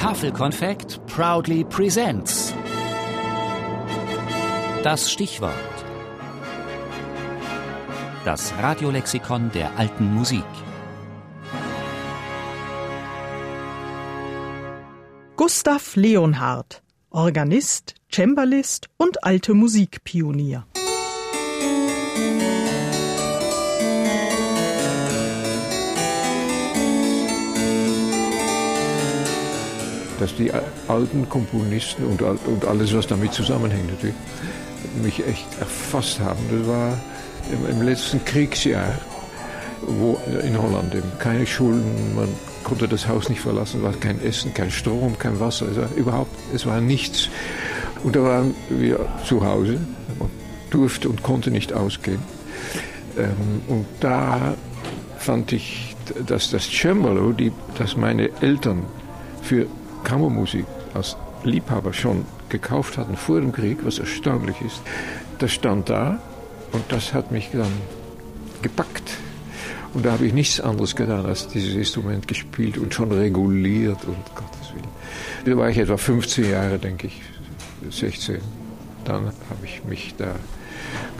[0.00, 2.54] Tafelkonfekt proudly presents.
[4.82, 5.52] Das Stichwort.
[8.24, 10.42] Das Radiolexikon der alten Musik.
[15.36, 20.66] Gustav Leonhard, Organist, Cembalist und alte Musikpionier.
[30.20, 30.52] Dass die
[30.88, 34.14] alten Komponisten und, und alles, was damit zusammenhängt, natürlich,
[35.02, 36.38] mich echt erfasst haben.
[36.50, 36.98] Das war
[37.52, 38.98] im, im letzten Kriegsjahr,
[39.86, 42.28] wo in Holland eben keine Schulen, man
[42.64, 46.66] konnte das Haus nicht verlassen, war kein Essen, kein Strom, kein Wasser, war überhaupt, es
[46.66, 47.28] war nichts.
[48.04, 49.78] Und da waren wir zu Hause,
[50.18, 50.30] man
[50.70, 52.20] durfte und konnte nicht ausgehen.
[53.18, 54.54] Ähm, und da
[55.18, 58.84] fand ich, dass das Cembalo, die, das meine Eltern
[59.42, 59.66] für
[60.04, 64.82] Kammermusik als Liebhaber schon gekauft hatten vor dem Krieg, was erstaunlich ist,
[65.38, 66.20] das stand da
[66.72, 67.72] und das hat mich dann
[68.62, 69.18] gepackt.
[69.94, 74.34] Und da habe ich nichts anderes getan, als dieses Instrument gespielt und schon reguliert und
[74.34, 74.88] Gottes Willen.
[75.44, 77.20] Da war ich etwa 15 Jahre, denke ich,
[77.90, 78.38] 16.
[79.04, 80.36] Dann habe ich mich da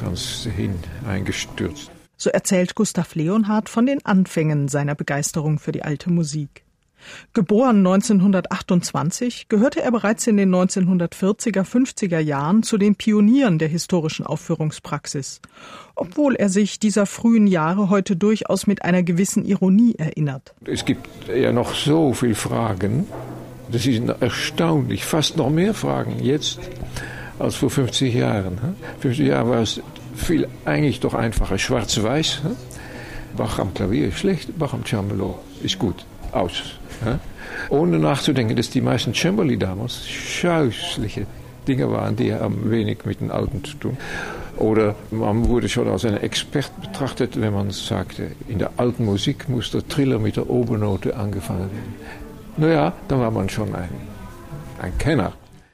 [0.00, 0.74] ganz hin
[1.08, 1.90] eingestürzt.
[2.16, 6.64] So erzählt Gustav Leonhard von den Anfängen seiner Begeisterung für die alte Musik.
[7.32, 14.26] Geboren 1928, gehörte er bereits in den 1940er, 50er Jahren zu den Pionieren der historischen
[14.26, 15.40] Aufführungspraxis,
[15.94, 20.54] obwohl er sich dieser frühen Jahre heute durchaus mit einer gewissen Ironie erinnert.
[20.64, 23.06] Es gibt ja noch so viele Fragen.
[23.70, 26.58] Das ist erstaunlich, fast noch mehr Fragen jetzt
[27.38, 28.58] als vor 50 Jahren.
[29.00, 29.80] 50 Jahre war es
[30.14, 32.42] viel eigentlich doch einfacher, schwarz-weiß.
[33.36, 36.62] Bach am Klavier ist schlecht, Bach am Cembalo ist gut, aus.
[37.68, 41.26] Ohne nachzudenken, dass die meisten Cembali damals scheußliche
[41.66, 43.96] Dinge waren, die haben wenig mit den Alten zu tun.
[44.56, 49.48] Oder man wurde schon als ein Expert betrachtet, wenn man sagte, in der alten Musik
[49.48, 51.94] muss der Triller mit der Obernote angefangen werden.
[52.56, 53.88] Naja, dann war man schon ein,
[54.82, 55.32] ein Kenner.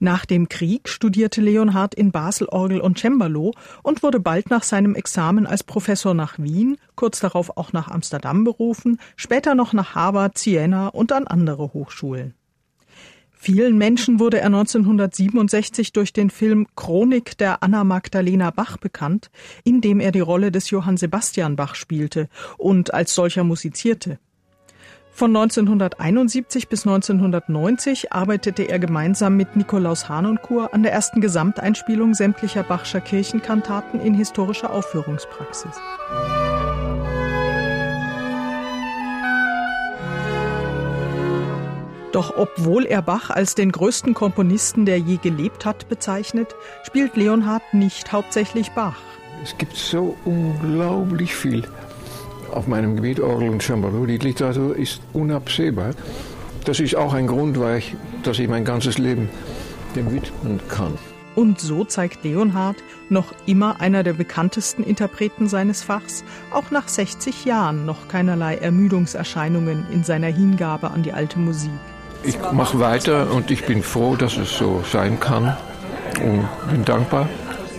[0.00, 4.94] Nach dem Krieg studierte Leonhard in Basel Orgel und Cembalo und wurde bald nach seinem
[4.94, 10.38] Examen als Professor nach Wien, kurz darauf auch nach Amsterdam berufen, später noch nach Harvard,
[10.38, 12.34] Siena und an andere Hochschulen.
[13.40, 19.30] Vielen Menschen wurde er 1967 durch den Film Chronik der Anna Magdalena Bach bekannt,
[19.62, 24.18] in dem er die Rolle des Johann Sebastian Bach spielte und als solcher musizierte.
[25.18, 32.62] Von 1971 bis 1990 arbeitete er gemeinsam mit Nikolaus Hanonkur an der ersten Gesamteinspielung sämtlicher
[32.62, 35.74] Bachscher Kirchenkantaten in historischer Aufführungspraxis.
[42.12, 46.54] Doch obwohl er Bach als den größten Komponisten, der je gelebt hat, bezeichnet,
[46.84, 49.00] spielt Leonhard nicht hauptsächlich Bach.
[49.42, 51.64] Es gibt so unglaublich viel
[52.58, 54.04] auf meinem Gebiet Orgel und Cembalo.
[54.04, 55.92] Die Literatur ist unabsehbar.
[56.64, 59.28] Das ist auch ein Grund, weil ich, dass ich mein ganzes Leben
[59.94, 60.98] dem widmen kann.
[61.36, 62.76] Und so zeigt Leonhard,
[63.10, 69.86] noch immer einer der bekanntesten Interpreten seines Fachs, auch nach 60 Jahren noch keinerlei Ermüdungserscheinungen
[69.92, 71.70] in seiner Hingabe an die alte Musik.
[72.24, 75.56] Ich mache weiter und ich bin froh, dass es so sein kann
[76.20, 77.28] und bin dankbar,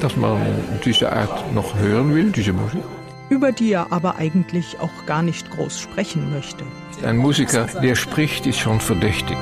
[0.00, 0.40] dass man
[0.84, 2.82] diese Art noch hören will, diese Musik
[3.30, 6.64] über die er aber eigentlich auch gar nicht groß sprechen möchte.
[7.02, 9.36] Ein Musiker, der spricht, ist schon verdächtig.